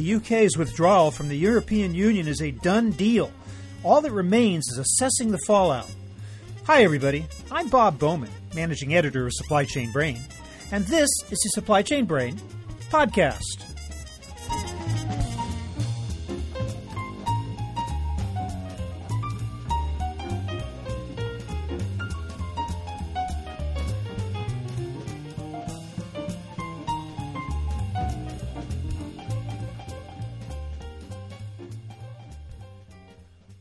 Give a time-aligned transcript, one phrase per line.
[0.00, 3.30] the UK's withdrawal from the European Union is a done deal.
[3.82, 5.90] All that remains is assessing the fallout.
[6.64, 7.26] Hi, everybody.
[7.52, 10.18] I'm Bob Bowman, managing editor of Supply Chain Brain,
[10.72, 12.40] and this is the Supply Chain Brain
[12.90, 13.69] podcast.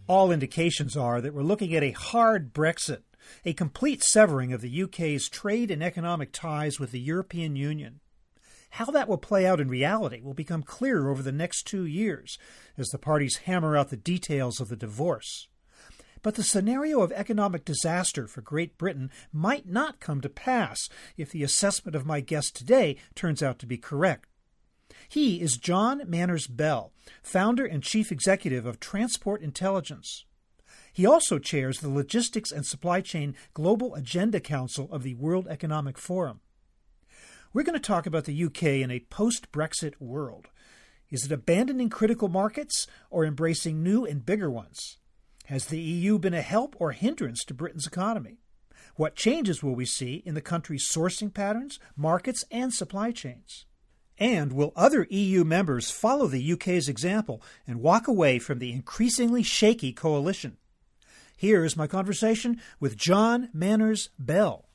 [0.10, 3.04] All indications are that we're looking at a hard Brexit,
[3.46, 8.00] a complete severing of the UK's trade and economic ties with the European Union.
[8.72, 12.40] How that will play out in reality will become clearer over the next two years
[12.76, 15.48] as the parties hammer out the details of the divorce.
[16.24, 21.30] But the scenario of economic disaster for Great Britain might not come to pass if
[21.30, 24.29] the assessment of my guest today turns out to be correct.
[25.10, 26.94] He is John Manners Bell,
[27.24, 30.24] founder and chief executive of Transport Intelligence.
[30.94, 35.98] He also chairs the Logistics and Supply Chain Global Agenda Council of the World Economic
[35.98, 36.42] Forum.
[37.52, 40.50] We're going to talk about the UK in a post Brexit world.
[41.10, 45.00] Is it abandoning critical markets or embracing new and bigger ones?
[45.46, 48.42] Has the EU been a help or hindrance to Britain's economy?
[48.94, 53.66] What changes will we see in the country's sourcing patterns, markets, and supply chains?
[54.20, 59.44] And will other EU members follow the UK's example and walk away from the increasingly
[59.44, 60.58] shaky coalition?
[61.38, 64.69] Here is my conversation with John Manners Bell.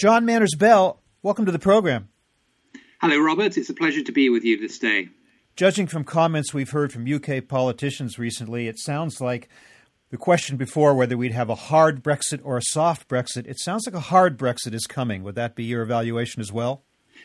[0.00, 2.08] John Manners Bell, welcome to the program.
[3.02, 3.58] Hello, Robert.
[3.58, 5.10] It's a pleasure to be with you this day.
[5.56, 9.50] Judging from comments we've heard from UK politicians recently, it sounds like
[10.08, 13.84] the question before whether we'd have a hard Brexit or a soft Brexit, it sounds
[13.84, 15.22] like a hard Brexit is coming.
[15.22, 16.82] Would that be your evaluation as well?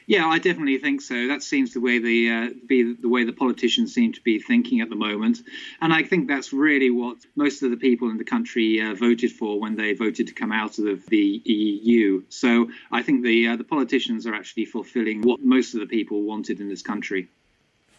[0.07, 1.27] Yeah, I definitely think so.
[1.27, 4.81] That seems the way the uh, be the way the politicians seem to be thinking
[4.81, 5.39] at the moment,
[5.81, 9.31] and I think that's really what most of the people in the country uh, voted
[9.31, 12.23] for when they voted to come out of the EU.
[12.29, 16.23] So I think the uh, the politicians are actually fulfilling what most of the people
[16.23, 17.29] wanted in this country.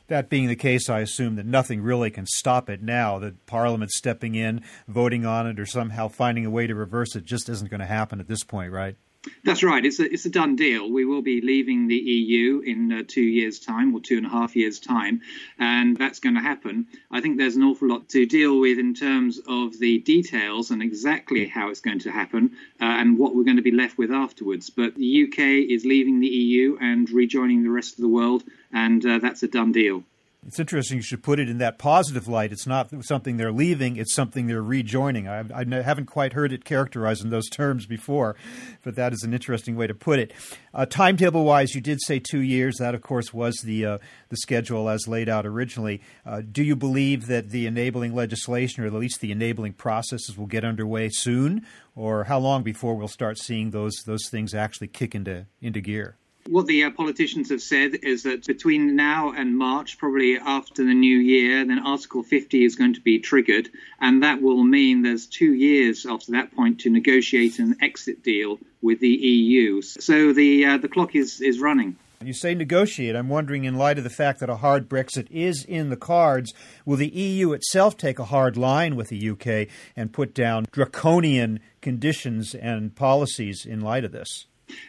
[0.08, 3.18] That being the case, I assume that nothing really can stop it now.
[3.18, 7.24] That Parliament stepping in, voting on it, or somehow finding a way to reverse it
[7.24, 8.96] just isn't going to happen at this point, right?
[9.44, 9.84] That's right.
[9.84, 10.90] It's a, it's a done deal.
[10.90, 14.28] We will be leaving the EU in uh, two years' time or two and a
[14.28, 15.22] half years' time,
[15.58, 16.86] and that's going to happen.
[17.10, 20.82] I think there's an awful lot to deal with in terms of the details and
[20.82, 24.10] exactly how it's going to happen uh, and what we're going to be left with
[24.10, 24.70] afterwards.
[24.70, 29.04] But the UK is leaving the EU and rejoining the rest of the world, and
[29.04, 30.04] uh, that's a done deal.
[30.46, 32.52] It's interesting you should put it in that positive light.
[32.52, 35.26] It's not something they're leaving, it's something they're rejoining.
[35.26, 38.36] I, I, haven't quite heard it characterized in those terms before,
[38.84, 40.32] but that is an interesting way to put it.
[40.72, 42.76] Uh, timetable wise, you did say two years.
[42.76, 43.98] That, of course, was the, uh,
[44.28, 46.00] the schedule as laid out originally.
[46.24, 50.46] Uh, do you believe that the enabling legislation, or at least the enabling processes, will
[50.46, 51.66] get underway soon?
[51.96, 56.18] Or how long before we'll start seeing those, those things actually kick into, into gear?
[56.48, 60.94] What the uh, politicians have said is that between now and March, probably after the
[60.94, 63.68] new year, then Article 50 is going to be triggered,
[64.00, 68.58] and that will mean there's two years after that point to negotiate an exit deal
[68.80, 69.82] with the EU.
[69.82, 71.96] So the uh, the clock is is running.
[72.24, 73.14] You say negotiate.
[73.14, 76.54] I'm wondering, in light of the fact that a hard Brexit is in the cards,
[76.84, 81.60] will the EU itself take a hard line with the UK and put down draconian
[81.82, 84.46] conditions and policies in light of this?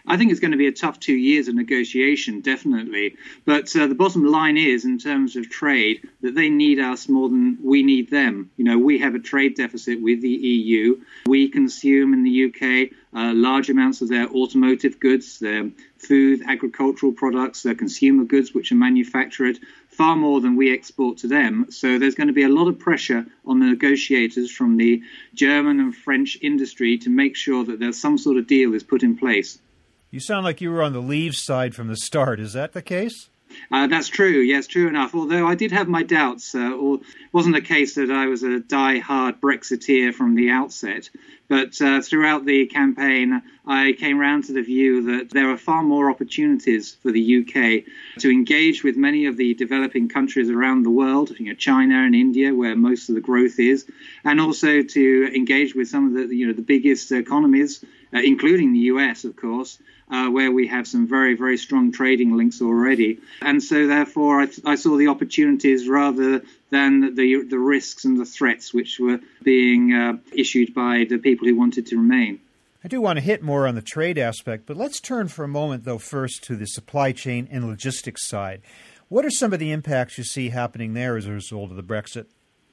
[0.09, 3.17] I think it's going to be a tough two years of negotiation, definitely.
[3.43, 7.27] But uh, the bottom line is, in terms of trade, that they need us more
[7.27, 8.49] than we need them.
[8.55, 11.01] You know, we have a trade deficit with the EU.
[11.25, 17.11] We consume in the UK uh, large amounts of their automotive goods, their food, agricultural
[17.11, 19.59] products, their consumer goods, which are manufactured
[19.89, 21.65] far more than we export to them.
[21.69, 25.01] So there's going to be a lot of pressure on the negotiators from the
[25.33, 29.03] German and French industry to make sure that there's some sort of deal is put
[29.03, 29.59] in place.
[30.09, 32.39] You sound like you were on the leave side from the start.
[32.39, 33.29] Is that the case?
[33.71, 34.39] Uh, that's true.
[34.39, 35.13] Yes, true enough.
[35.13, 38.43] Although I did have my doubts, uh, or it wasn't a case that I was
[38.43, 41.09] a die-hard Brexiteer from the outset.
[41.49, 45.83] But uh, throughout the campaign, I came round to the view that there are far
[45.83, 50.89] more opportunities for the UK to engage with many of the developing countries around the
[50.89, 53.85] world, you know, China and India, where most of the growth is,
[54.23, 57.83] and also to engage with some of the, you know, the biggest economies
[58.13, 62.35] uh, including the US, of course, uh, where we have some very, very strong trading
[62.37, 63.19] links already.
[63.41, 68.19] And so, therefore, I, th- I saw the opportunities rather than the, the risks and
[68.19, 72.39] the threats which were being uh, issued by the people who wanted to remain.
[72.83, 75.47] I do want to hit more on the trade aspect, but let's turn for a
[75.47, 78.61] moment, though, first to the supply chain and logistics side.
[79.09, 81.83] What are some of the impacts you see happening there as a result of the
[81.83, 82.27] Brexit?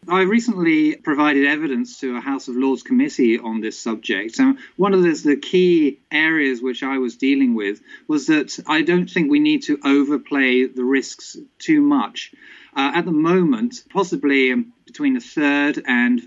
[0.08, 4.38] I recently provided evidence to a House of Lords committee on this subject.
[4.38, 8.82] And one of the, the, key areas which I was dealing with was that I
[8.82, 12.32] don't think we need to overplay the risks too much.
[12.76, 14.52] Uh, at the moment, possibly
[14.84, 16.20] between a third and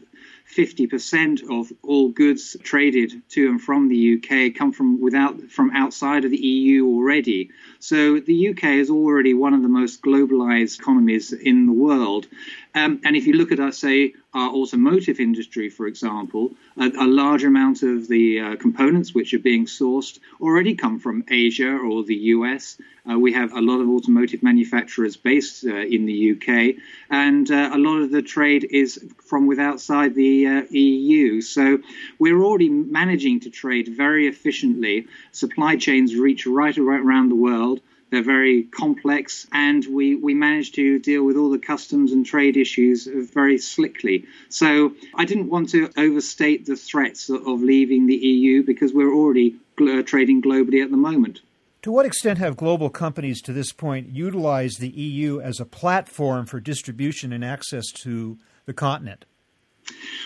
[0.58, 6.26] 50% of all goods traded to and from the UK come from without from outside
[6.26, 7.52] of the EU already.
[7.80, 12.28] So the UK is already one of the most globalized economies in the world.
[12.74, 17.08] Um, and if you look at, uh, say, our automotive industry, for example, a, a
[17.08, 22.04] large amount of the uh, components which are being sourced already come from Asia or
[22.04, 22.78] the US.
[23.10, 26.76] Uh, we have a lot of automotive manufacturers based uh, in the UK,
[27.10, 31.40] and uh, a lot of the trade is from outside the uh, EU.
[31.42, 31.80] So
[32.20, 35.08] we're already managing to trade very efficiently.
[35.32, 37.82] Supply chains reach right around the world.
[38.10, 42.56] They're very complex, and we, we managed to deal with all the customs and trade
[42.56, 44.26] issues very slickly.
[44.50, 49.56] So I didn't want to overstate the threats of leaving the EU because we're already
[49.82, 51.42] uh, trading globally at the moment.
[51.84, 56.46] To what extent have global companies to this point utilized the EU as a platform
[56.46, 59.26] for distribution and access to the continent?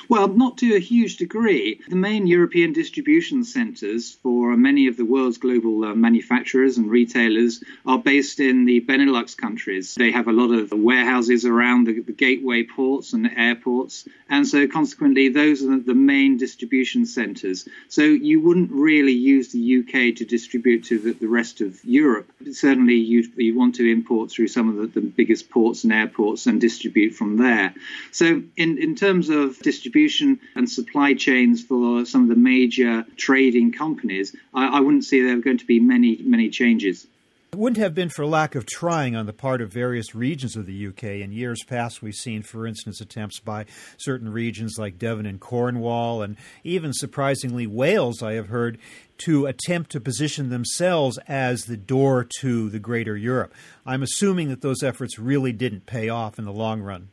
[0.10, 1.80] Well, not to a huge degree.
[1.88, 7.64] The main European distribution centres for many of the world's global uh, manufacturers and retailers
[7.86, 9.96] are based in the Benelux countries.
[9.96, 14.68] They have a lot of warehouses around the, the gateway ports and airports, and so
[14.68, 17.68] consequently, those are the main distribution centres.
[17.88, 22.30] So you wouldn't really use the UK to distribute to the, the rest of Europe.
[22.52, 26.48] Certainly, you you want to import through some of the, the biggest ports and airports
[26.48, 27.74] and distribute from there.
[28.12, 33.72] So, in, in terms of distribution and supply chains for some of the major trading
[33.72, 37.08] companies, I, I wouldn't see there are going to be many, many changes.
[37.54, 40.66] It wouldn't have been for lack of trying on the part of various regions of
[40.66, 41.04] the UK.
[41.04, 43.66] In years past, we've seen, for instance, attempts by
[43.98, 48.78] certain regions like Devon and Cornwall, and even surprisingly, Wales, I have heard,
[49.26, 53.54] to attempt to position themselves as the door to the greater Europe.
[53.86, 57.10] I'm assuming that those efforts really didn't pay off in the long run.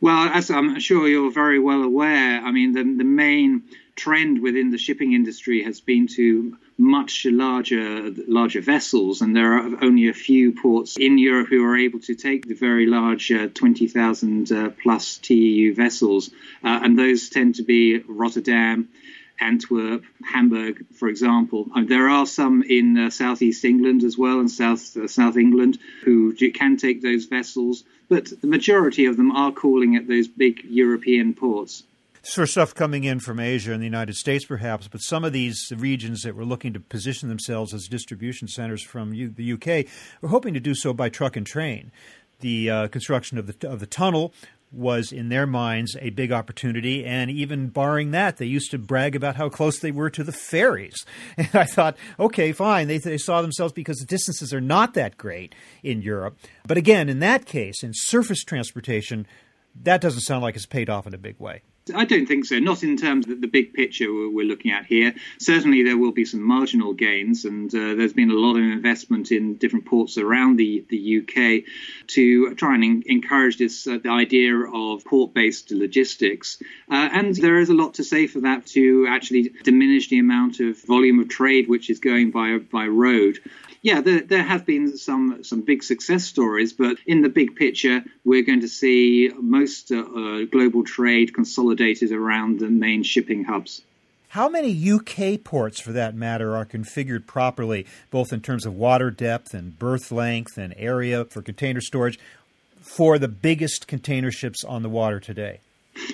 [0.00, 3.64] Well, as I'm sure you're very well aware, I mean, the, the main
[3.96, 9.84] trend within the shipping industry has been to much larger larger vessels, and there are
[9.84, 13.48] only a few ports in Europe who are able to take the very large uh,
[13.52, 16.30] 20,000 uh, plus TEU vessels,
[16.64, 18.88] uh, and those tend to be Rotterdam.
[19.40, 21.66] Antwerp, Hamburg, for example.
[21.86, 26.34] There are some in uh, southeast England as well, and south uh, South England, who
[26.34, 31.34] can take those vessels, but the majority of them are calling at those big European
[31.34, 31.84] ports
[32.22, 35.72] for stuff coming in from Asia and the United States, perhaps, but some of these
[35.76, 39.86] regions that were looking to position themselves as distribution centers from U- the UK
[40.20, 41.90] were hoping to do so by truck and train.
[42.40, 44.32] The uh, construction of the of the tunnel
[44.72, 49.16] was in their minds a big opportunity, and even barring that, they used to brag
[49.16, 51.04] about how close they were to the ferries.
[51.36, 55.16] And I thought, okay, fine, they, they saw themselves because the distances are not that
[55.16, 56.38] great in Europe.
[56.66, 59.26] But again, in that case, in surface transportation,
[59.82, 61.62] that doesn't sound like it's paid off in a big way.
[61.94, 62.58] I don't think so.
[62.58, 65.14] Not in terms of the big picture we're looking at here.
[65.38, 69.32] Certainly, there will be some marginal gains, and uh, there's been a lot of investment
[69.32, 71.64] in different ports around the, the UK
[72.08, 76.58] to try and encourage this uh, the idea of port-based logistics.
[76.90, 80.60] Uh, and there is a lot to say for that to actually diminish the amount
[80.60, 83.38] of volume of trade which is going by by road
[83.82, 88.04] yeah, there, there have been some some big success stories, but in the big picture,
[88.24, 93.82] we're going to see most uh, uh, global trade consolidated around the main shipping hubs.
[94.28, 99.10] How many UK ports, for that matter, are configured properly, both in terms of water
[99.10, 102.18] depth and berth length and area for container storage,
[102.80, 105.60] for the biggest container ships on the water today?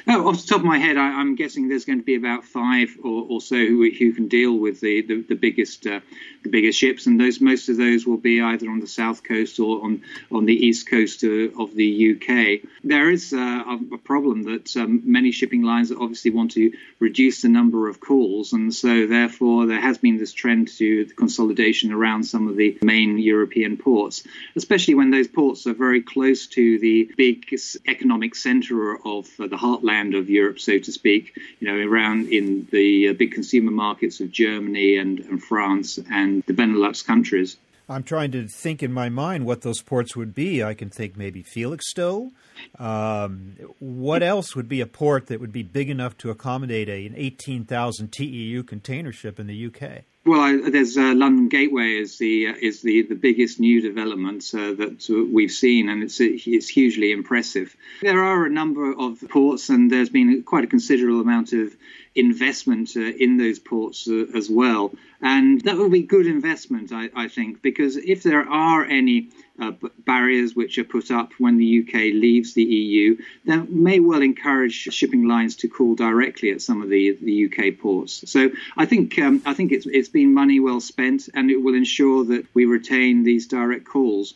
[0.07, 2.45] Oh, off the top of my head, I, am guessing there's going to be about
[2.45, 6.01] five or, or so who, who, can deal with the the, the biggest uh,
[6.43, 9.61] the biggest ships, and those most of those will be either on the south coast
[9.61, 12.69] or on on the east coast of the UK.
[12.85, 17.49] There is uh, a problem that um, many shipping lines obviously want to reduce the
[17.49, 22.49] number of calls, and so therefore there has been this trend to consolidation around some
[22.49, 27.47] of the main European ports, especially when those ports are very close to the big
[27.87, 31.37] economic centre of uh, the heartland of Europe, so to speak.
[31.61, 36.43] You know, around in the uh, big consumer markets of Germany and, and France and
[36.47, 37.57] the Benelux countries.
[37.89, 40.63] I'm trying to think in my mind what those ports would be.
[40.63, 42.33] I can think maybe Felixstowe.
[42.79, 47.07] Um, what else would be a port that would be big enough to accommodate a,
[47.07, 50.03] an 18,000 TEU container ship in the UK?
[50.27, 54.51] Well, I, there's uh, London Gateway is the uh, is the, the biggest new development
[54.53, 57.77] uh, that uh, we've seen, and it's it's hugely impressive.
[58.03, 61.77] There are a number of ports, and there's been quite a considerable amount of
[62.17, 64.93] investment uh, in those ports uh, as well,
[65.23, 69.29] and that will be good investment, I, I think, because if there are any
[69.61, 69.73] uh,
[70.05, 74.75] barriers which are put up when the UK leaves the EU, that may well encourage
[74.75, 78.29] shipping lines to call directly at some of the, the UK ports.
[78.31, 81.75] So I think um, I think it's it's been money well spent, and it will
[81.75, 84.35] ensure that we retain these direct calls.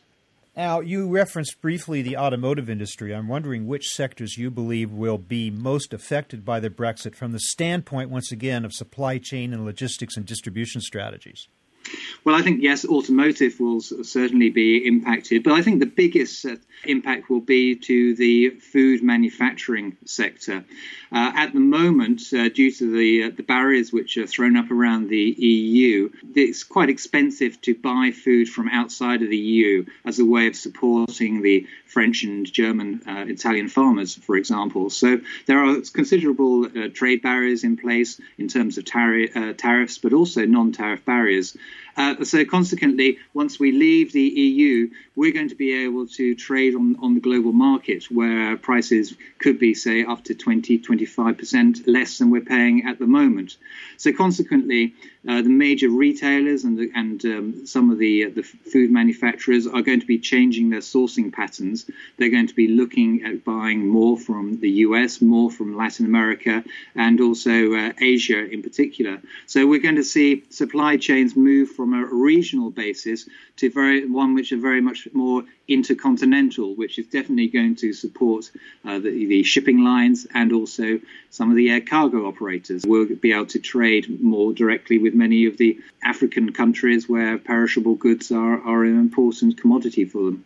[0.57, 3.15] Now, you referenced briefly the automotive industry.
[3.15, 7.41] I'm wondering which sectors you believe will be most affected by the Brexit from the
[7.41, 11.49] standpoint, once again, of supply chain and logistics and distribution strategies.
[12.25, 16.57] Well, I think, yes, automotive will certainly be impacted, but I think the biggest uh,
[16.85, 20.65] impact will be to the food manufacturing sector.
[21.13, 24.71] Uh, at the moment, uh, due to the, uh, the barriers which are thrown up
[24.71, 30.19] around the EU, it's quite expensive to buy food from outside of the EU as
[30.19, 34.91] a way of supporting the French and German, uh, Italian farmers, for example.
[34.91, 40.13] So there are considerable uh, trade barriers in place in terms of tar- tariffs, but
[40.13, 41.57] also non tariff barriers.
[41.97, 46.75] Uh, so consequently, once we leave the EU, we're going to be able to trade
[46.75, 52.19] on, on the global market where prices could be, say, up to 20, 25% less
[52.19, 53.57] than we're paying at the moment.
[53.99, 54.95] So consequently,
[55.29, 59.67] uh, the major retailers and, the, and um, some of the, uh, the food manufacturers
[59.67, 61.91] are going to be changing their sourcing patterns.
[62.17, 66.65] They're going to be looking at buying more from the US, more from Latin America,
[66.95, 69.21] and also uh, Asia in particular.
[69.47, 74.35] So we're going to see supply chains move from a regional basis to very one
[74.35, 78.51] which are very much more intercontinental, which is definitely going to support
[78.85, 81.01] uh, the, the, shipping lines and also
[81.31, 82.85] some of the air cargo operators.
[82.87, 87.95] We'll be able to trade more directly with many of the African countries where perishable
[87.95, 90.45] goods are, are an important commodity for them.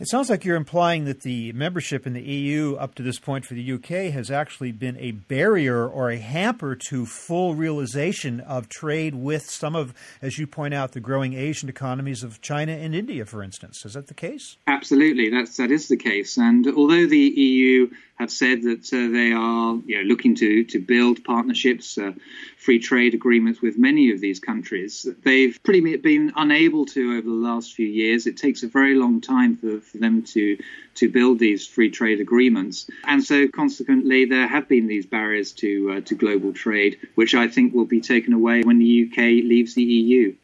[0.00, 3.44] It sounds like you're implying that the membership in the EU up to this point
[3.44, 8.68] for the UK has actually been a barrier or a hamper to full realization of
[8.68, 12.94] trade with some of, as you point out, the growing Asian economies of China and
[12.94, 13.84] India, for instance.
[13.84, 14.56] Is that the case?
[14.68, 16.36] Absolutely, that's that is the case.
[16.36, 20.80] And although the EU have said that uh, they are you know, looking to, to
[20.80, 22.12] build partnerships, uh,
[22.56, 25.06] free trade agreements with many of these countries.
[25.24, 28.26] They've pretty been unable to over the last few years.
[28.26, 30.58] It takes a very long time for, for them to,
[30.96, 32.90] to build these free trade agreements.
[33.04, 37.46] And so, consequently, there have been these barriers to, uh, to global trade, which I
[37.46, 40.34] think will be taken away when the UK leaves the EU.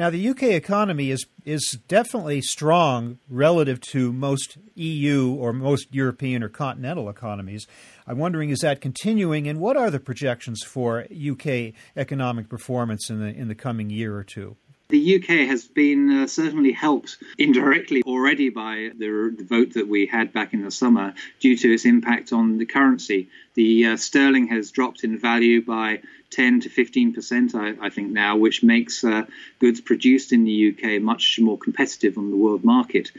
[0.00, 6.42] Now, the UK economy is is definitely strong relative to most EU or most European
[6.42, 7.66] or continental economies.
[8.06, 13.20] I'm wondering, is that continuing, and what are the projections for UK economic performance in
[13.20, 14.56] the in the coming year or two?
[14.90, 20.06] The UK has been uh, certainly helped indirectly already by the, the, vote that we
[20.06, 23.28] had back in the summer due to its impact on the currency.
[23.54, 28.10] The uh, sterling has dropped in value by 10 to 15 percent, I, I, think
[28.10, 29.26] now, which makes uh,
[29.60, 33.12] goods produced in the UK much more competitive on the world market.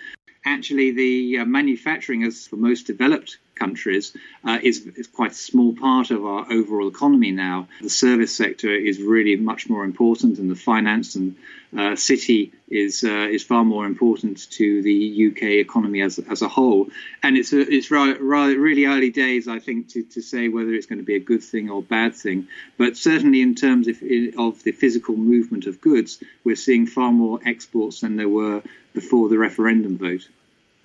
[0.46, 4.06] Actually, the uh, manufacturing, as for most developed countries
[4.48, 7.68] uh, is, is, quite a small part of our overall economy now.
[7.82, 11.36] The service sector is really much more important, and the finance and
[11.78, 16.52] uh, city is uh, is far more important to the UK economy as as a
[16.58, 16.84] whole.
[17.24, 20.74] And it's a, it's rather, rather really early days, I think, to, to say whether
[20.74, 22.48] it's going to be a good thing or bad thing.
[22.78, 23.98] But certainly in terms of,
[24.38, 26.12] of the physical movement of goods,
[26.44, 28.64] we're seeing far more exports than there were
[28.94, 30.28] before the referendum vote.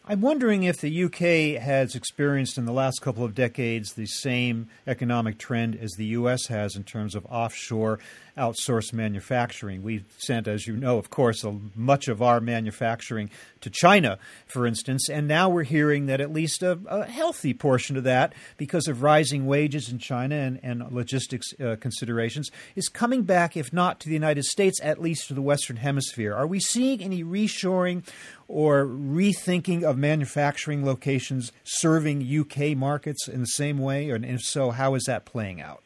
[0.08, 4.68] I'm wondering if the UK has experienced in the last couple of decades the same
[4.86, 7.98] economic trend as the US has in terms of offshore
[8.36, 9.82] outsourced manufacturing.
[9.82, 13.30] We've sent, as you know, of course, a, much of our manufacturing
[13.62, 17.96] to China, for instance, and now we're hearing that at least a, a healthy portion
[17.96, 23.22] of that, because of rising wages in China and, and logistics uh, considerations, is coming
[23.22, 26.34] back, if not to the United States, at least to the Western Hemisphere.
[26.34, 28.06] Are we seeing any reshoring
[28.48, 34.10] or rethinking of manufacturing locations serving UK markets in the same way?
[34.10, 35.82] And if so, how is that playing out?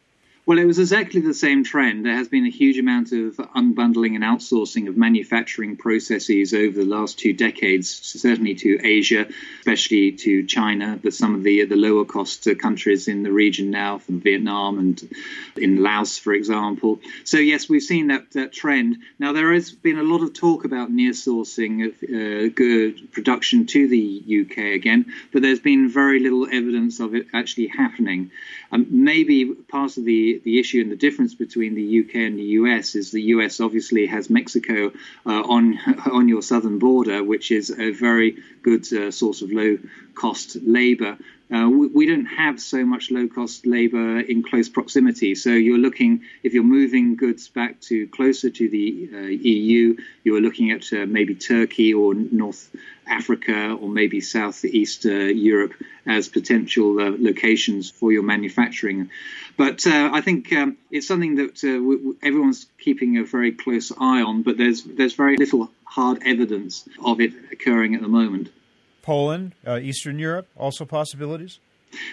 [0.51, 2.05] Well, it was exactly the same trend.
[2.05, 6.85] There has been a huge amount of unbundling and outsourcing of manufacturing processes over the
[6.85, 9.29] last two decades, certainly to Asia,
[9.61, 13.99] especially to China, but some of the the lower cost countries in the region now,
[13.99, 15.15] from Vietnam and
[15.57, 16.99] in Laos, for example.
[17.23, 18.97] So yes, we've seen that, that trend.
[19.21, 23.67] Now there has been a lot of talk about near sourcing of uh, good production
[23.67, 28.33] to the UK again, but there's been very little evidence of it actually happening.
[28.73, 32.51] Um, maybe part of the, the issue and the difference between the UK and the
[32.61, 34.93] US is the US obviously has Mexico
[35.27, 35.79] uh, on
[36.13, 39.79] on your southern border, which is a very good uh, source of low
[40.15, 41.19] cost labour.
[41.53, 45.35] Uh, we, we, don't have so much low cost labor in close proximity.
[45.35, 50.41] So you're looking, if you're moving goods back to closer to the uh, EU, you're
[50.41, 52.71] looking at uh, maybe Turkey or North
[53.05, 55.75] Africa or maybe Southeast uh, Europe
[56.07, 59.11] as potential uh, locations for your manufacturing.
[59.57, 61.65] But uh, I think um, it's something that
[62.23, 67.21] everyone's keeping a very close eye on, but there's, there's very little hard evidence of
[67.21, 68.51] it occurring at the moment.
[69.03, 71.61] Poland, uh, Eastern Europe, also possibilities?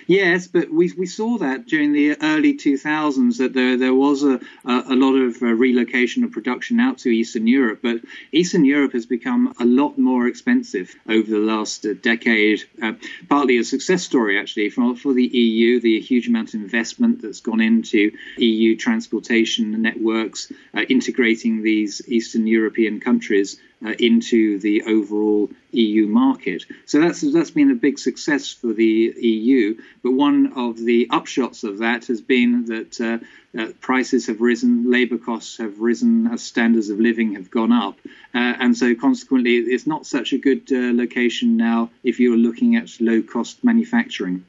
[0.08, 4.39] Yes, but we, we saw that during the early 2000s that there, there was a,
[4.65, 7.79] a, lot of uh, relocation of production out to Eastern Europe.
[7.84, 8.01] But
[8.32, 12.63] Eastern Europe has become a lot more expensive over the last uh, decade.
[12.82, 12.94] Uh,
[13.29, 17.41] partly a success story, actually, for, for the EU, the huge amount of investment that's
[17.41, 25.50] gone into EU transportation networks, uh, integrating these Eastern European countries uh, into the overall
[25.72, 26.65] EU market.
[26.86, 29.77] So that's that's been a big success for the EU.
[30.03, 34.89] But one of the upshots of that has been that uh, uh, prices have risen,
[34.89, 37.98] labour costs have risen, as standards of living have gone up,
[38.34, 42.75] uh, and so consequently, it's not such a good uh, location now if you're looking
[42.75, 44.46] at low cost manufacturing.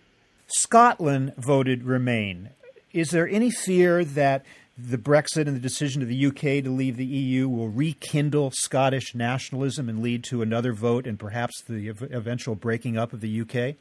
[0.46, 2.50] Scotland voted Remain.
[2.92, 4.44] Is there any fear that
[4.78, 9.14] the Brexit and the decision of the UK to leave the EU will rekindle Scottish
[9.14, 13.74] nationalism and lead to another vote and perhaps the eventual breaking up of the UK?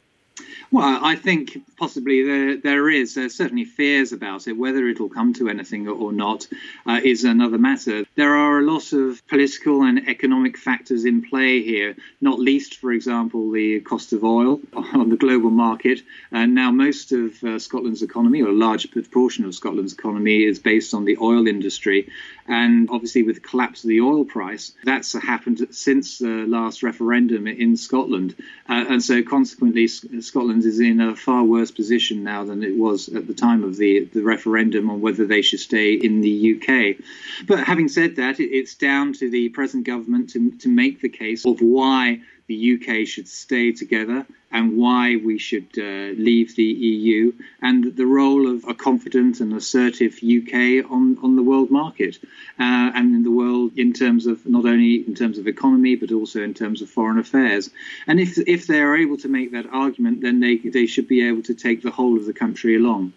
[0.72, 3.16] Well, I think possibly there there is.
[3.16, 4.54] There's certainly fears about it.
[4.54, 6.48] Whether it'll come to anything or not
[6.86, 8.06] uh, is another matter.
[8.18, 11.96] There are a lot of political and economic factors in play here.
[12.20, 16.02] Not least, for example, the cost of oil on the global market.
[16.32, 20.58] And now most of uh, Scotland's economy, or a large proportion of Scotland's economy, is
[20.58, 22.10] based on the oil industry.
[22.48, 27.46] And obviously, with the collapse of the oil price, that's happened since the last referendum
[27.46, 28.34] in Scotland.
[28.68, 33.10] Uh, and so, consequently, Scotland is in a far worse position now than it was
[33.10, 36.96] at the time of the, the referendum on whether they should stay in the UK.
[37.46, 41.46] But having said that, it's down to the present government to, to make the case
[41.46, 47.34] of why the UK should stay together and why we should uh, leave the EU
[47.62, 52.18] and the role of a confident and assertive UK on, on the world market
[52.60, 56.12] uh, and in the world in terms of not only in terms of economy but
[56.12, 57.70] also in terms of foreign affairs.
[58.08, 61.28] And if if they are able to make that argument, then they they should be
[61.28, 63.12] able to take the whole of the country along.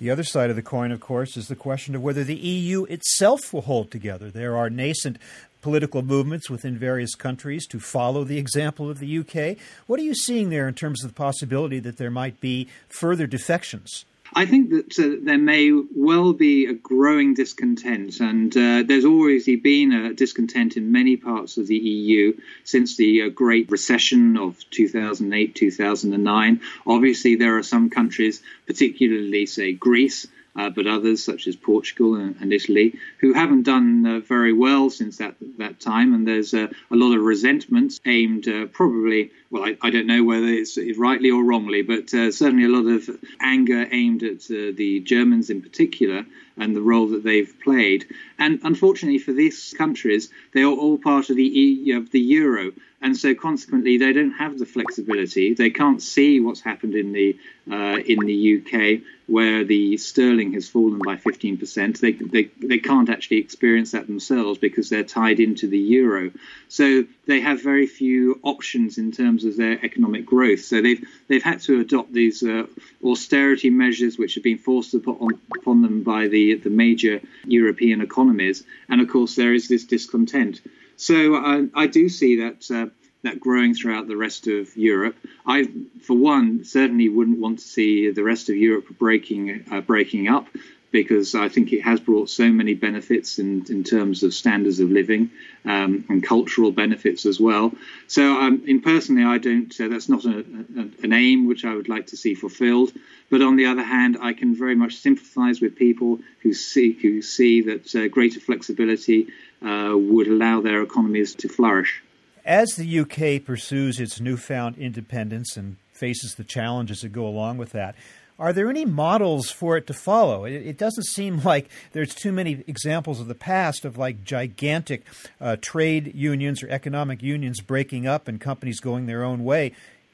[0.00, 2.84] The other side of the coin, of course, is the question of whether the EU
[2.84, 4.30] itself will hold together.
[4.30, 5.18] There are nascent
[5.62, 9.56] political movements within various countries to follow the example of the UK.
[9.86, 13.26] What are you seeing there in terms of the possibility that there might be further
[13.26, 14.04] defections?
[14.32, 19.56] I think that uh, there may well be a growing discontent, and uh, there's already
[19.56, 24.58] been a discontent in many parts of the EU since the uh, Great Recession of
[24.70, 26.60] 2008 2009.
[26.86, 32.36] Obviously, there are some countries, particularly, say, Greece, uh, but others such as Portugal and,
[32.40, 36.14] and Italy, who haven't done uh, very well since that that time.
[36.14, 40.22] And there's uh, a lot of resentment aimed uh, probably, well, I, I, don't know
[40.22, 44.70] whether it's rightly or wrongly, but uh, certainly a lot of anger aimed at uh,
[44.74, 46.24] the Germans in particular
[46.56, 48.06] and the role that they've played.
[48.38, 53.16] And unfortunately for these countries, they are all part of the of the euro and
[53.16, 55.52] so consequently they don't have the flexibility.
[55.52, 57.36] They can't see what's happened in the
[57.66, 61.98] in the UK where the sterling has fallen by 15%.
[61.98, 66.30] They, they they can't actually experience that themselves because they're tied into the euro.
[66.68, 70.60] So they have very few options in terms of their economic growth.
[70.60, 72.66] So they've they've had to adopt these uh,
[73.02, 78.64] austerity measures which have been forced upon, upon them by the the major European economies.
[78.88, 80.60] And of course there is this discontent.
[80.96, 82.86] So uh, I do see that uh,
[83.24, 85.16] that growing throughout the rest of Europe.
[85.44, 85.68] I,
[86.02, 90.46] for one, certainly wouldn't want to see the rest of Europe breaking uh, breaking up.
[90.94, 94.92] because I think it has brought so many benefits in, in terms of standards of
[94.92, 95.30] living
[95.64, 97.72] um, and cultural benefits as well.
[98.06, 99.74] So, um, in personally, I don't.
[99.80, 102.92] Uh, that's not a, a, an aim which I would like to see fulfilled.
[103.28, 107.22] But on the other hand, I can very much sympathise with people who see who
[107.22, 109.26] see that uh, greater flexibility
[109.62, 112.04] uh, would allow their economies to flourish.
[112.44, 117.70] As the UK pursues its newfound independence and faces the challenges that go along with
[117.70, 117.94] that,
[118.38, 120.44] are there any models for it to follow?
[120.44, 125.04] It, it, doesn't seem like there's too many examples of the past of like gigantic
[125.40, 129.72] uh, trade unions or economic unions breaking up and companies going their own way.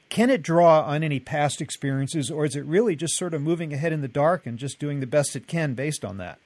[0.09, 3.73] Can it draw on any past experiences, or is it really just sort of moving
[3.73, 6.37] ahead in the dark and just doing the best it can based on that?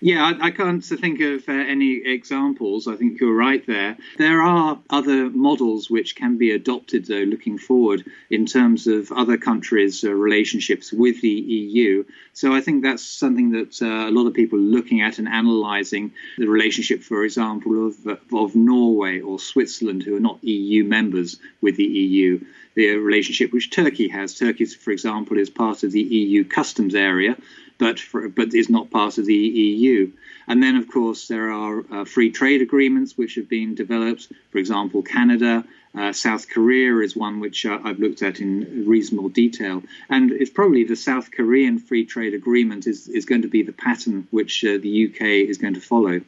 [0.00, 2.88] Yeah, I, I can't think of uh, any examples.
[2.88, 3.96] I think you're right there.
[4.18, 9.36] There are other models which can be adopted, though, looking forward in terms of other
[9.36, 12.04] countries' uh, relationships with the EU.
[12.32, 15.28] So I think that's something that uh, a lot of people are looking at and
[15.28, 17.94] analysing the relationship, for example, of,
[18.32, 22.40] of Norway or Switzerland, who are not EU members with the EU.
[22.74, 24.34] The relationship which Turkey has.
[24.34, 27.36] Turkey, for example, is part of the EU customs area
[27.82, 30.08] but for, but is not part of the EU.
[30.46, 34.28] And then, of course, there are uh, free trade agreements which have been developed.
[34.52, 35.64] For example, Canada,
[35.98, 39.82] uh, South Korea is one which uh, I've looked at in reasonable detail.
[40.08, 43.72] And it's probably the South Korean free trade agreement is, is going to be the
[43.72, 46.20] pattern which uh, the UK is going to follow.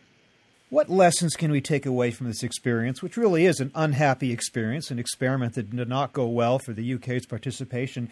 [0.70, 4.90] What lessons can we take away from this experience, which really is an unhappy experience,
[4.90, 8.10] an experiment that did not go well for the UK's participation?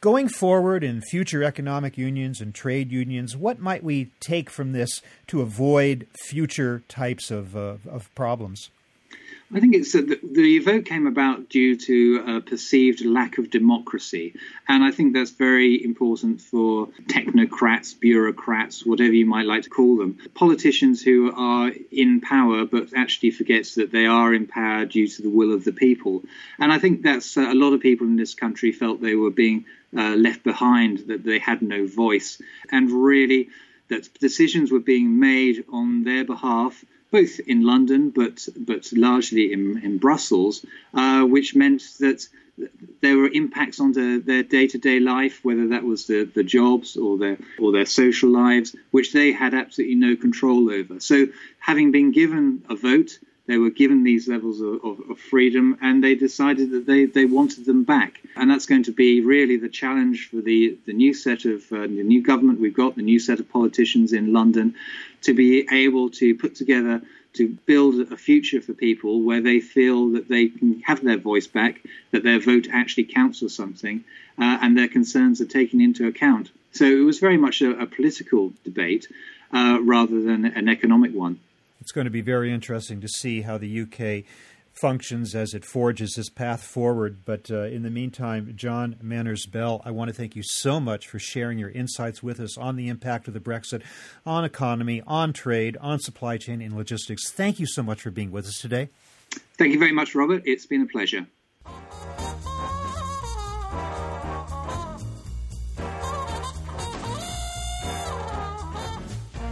[0.00, 5.02] Going forward in future economic unions and trade unions, what might we take from this
[5.26, 8.70] to avoid future types of, uh, of problems?
[9.52, 13.50] I think it's uh, the, the vote came about due to a perceived lack of
[13.50, 14.34] democracy,
[14.68, 19.96] and I think that's very important for technocrats, bureaucrats, whatever you might like to call
[19.96, 25.08] them, politicians who are in power but actually forgets that they are in power due
[25.08, 26.22] to the will of the people.
[26.60, 29.32] And I think that's uh, a lot of people in this country felt they were
[29.32, 29.64] being
[29.96, 33.48] uh, left behind, that they had no voice, and really
[33.88, 39.78] that decisions were being made on their behalf both in London but but largely in,
[39.82, 42.26] in Brussels, uh, which meant that
[43.00, 47.16] there were impacts on the, their day-to-day life, whether that was the, the jobs or
[47.16, 51.00] their or their social lives, which they had absolutely no control over.
[51.00, 53.18] So, having been given a vote,
[53.50, 57.24] they were given these levels of, of, of, freedom and they decided that they, they
[57.24, 58.20] wanted them back.
[58.36, 61.80] And that's going to be really the challenge for the, the new set of uh,
[61.80, 64.76] the new government we've got, the new set of politicians in London,
[65.22, 70.10] to be able to put together to build a future for people where they feel
[70.10, 71.80] that they can have their voice back,
[72.12, 74.04] that their vote actually counts for something,
[74.38, 76.50] uh, and their concerns are taken into account.
[76.70, 79.08] So it was very much a, a political debate
[79.52, 81.40] uh, rather than an economic one.
[81.80, 84.24] It's going to be very interesting to see how the UK
[84.72, 87.24] functions as it forges this path forward.
[87.24, 91.08] But uh, in the meantime, John Manners Bell, I want to thank you so much
[91.08, 93.82] for sharing your insights with us on the impact of the Brexit
[94.24, 97.30] on economy, on trade, on supply chain, and logistics.
[97.30, 98.88] Thank you so much for being with us today.
[99.58, 100.42] Thank you very much, Robert.
[100.44, 101.26] It's been a pleasure.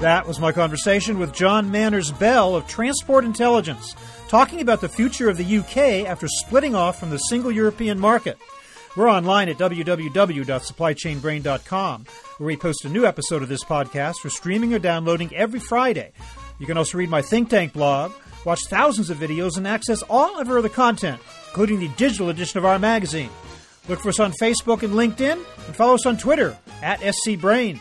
[0.00, 3.96] That was my conversation with John Manners Bell of Transport Intelligence,
[4.28, 8.38] talking about the future of the UK after splitting off from the single European market.
[8.96, 12.04] We're online at www.supplychainbrain.com,
[12.36, 16.12] where we post a new episode of this podcast for streaming or downloading every Friday.
[16.60, 18.12] You can also read my think tank blog,
[18.44, 22.58] watch thousands of videos, and access all of our other content, including the digital edition
[22.58, 23.30] of our magazine.
[23.88, 27.80] Look for us on Facebook and LinkedIn, and follow us on Twitter at scbrain.